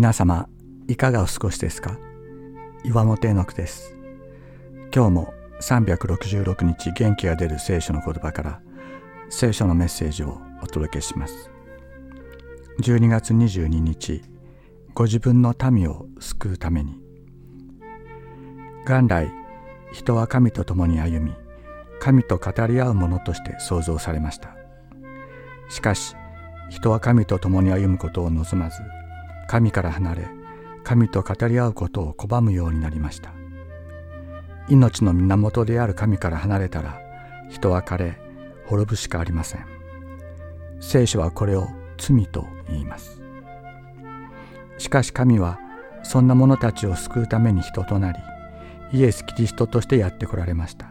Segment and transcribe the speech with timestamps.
[0.00, 0.48] 皆様
[0.88, 1.98] いかがお過ごしですか？
[2.84, 3.94] 岩本絵の句です。
[4.94, 8.62] 今日も366日元気が出る聖書の言葉から
[9.28, 11.50] 聖書のメッセージをお届けします。
[12.80, 14.22] 12月22日
[14.94, 16.98] ご自分の民を救うために。
[18.86, 19.30] 元来
[19.92, 21.34] 人は神と共に歩み
[22.00, 24.56] 神と語り合うものとして創造されました。
[25.68, 26.16] しかし
[26.70, 28.80] 人は神と共に歩むことを望まず
[29.50, 30.28] 神から離れ
[30.84, 33.32] 神と語り合うことを拒むようになりました。
[34.68, 37.00] 命の源である神から離れたら
[37.50, 38.16] 人は枯れ
[38.66, 39.66] 滅ぶしかありません。
[40.78, 41.66] 聖書はこれを
[41.98, 43.20] 罪と言います。
[44.78, 45.58] しかし神は
[46.04, 48.20] そんな者たちを救うために人となり
[48.92, 50.86] イエス・キリストとしてやってこられました。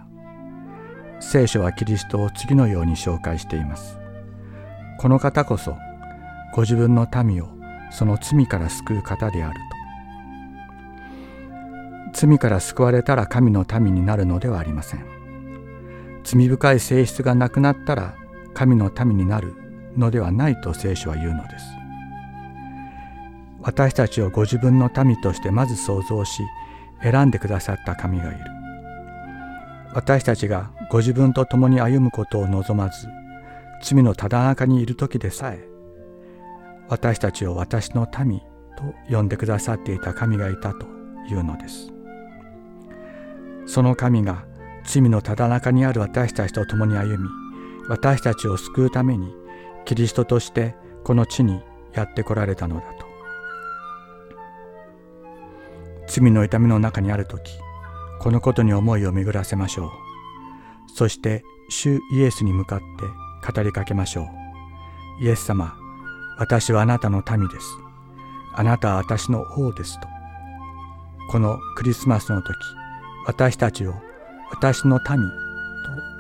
[1.22, 3.98] 聖書はキリストを次のように紹介しています。
[5.00, 5.78] この方こそ
[6.54, 7.59] ご自分の民を
[7.92, 9.60] その罪から救う方である
[12.14, 12.28] と。
[12.28, 15.06] 罪から救われたら神の民になるのではありません。
[16.24, 18.16] 罪深い性質がなくなったら
[18.54, 19.54] 神の民になる
[19.96, 21.66] のではないと聖書は言うのです。
[23.62, 26.44] 私たちをご自分の民としてまず創造し
[27.02, 28.40] 選んでくださった神がいる。
[29.94, 33.08] 私たちがご自分と共に歩むことを望まず
[33.82, 35.68] 罪のただ中にいる時でさえ
[36.90, 38.46] 私たちを私の民と
[39.10, 40.88] 呼んでくださっていた神がいたと
[41.30, 41.92] いうのです。
[43.66, 44.46] その神が
[44.84, 47.30] 罪のただ中にある私たちと共に歩み
[47.88, 49.32] 私たちを救うために
[49.86, 51.62] キリストとしてこの地に
[51.94, 53.06] やってこられたのだと。
[56.08, 57.52] 罪の痛みの中にある時
[58.20, 59.90] このことに思いを巡らせましょう。
[60.96, 64.24] そして主イエスに向かって語りかけましょ
[65.20, 65.24] う。
[65.24, 65.76] イエス様
[66.40, 67.68] 私はあなたの民です。
[68.56, 70.08] あなたは私の王ですと。
[71.30, 72.56] このクリスマスの時、
[73.28, 73.94] 私たちを
[74.50, 75.20] 私の民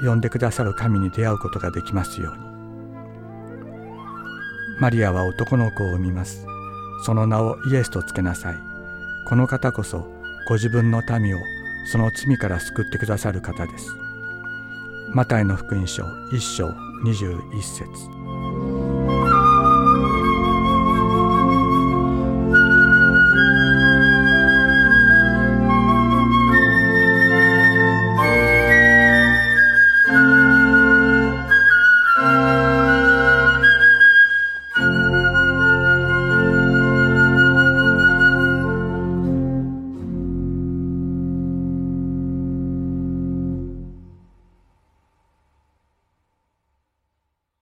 [0.01, 2.43] と呼んでくださる神に出会うことができますように。
[4.81, 6.45] マリアは男の子を産みます。
[7.05, 8.55] その名をイエスとつけなさい。
[9.29, 10.05] この方こそ
[10.49, 11.39] ご自分の民を
[11.89, 13.87] その罪から救ってくださる方です。
[15.13, 16.67] マタイの福音書1章
[17.05, 17.85] 21節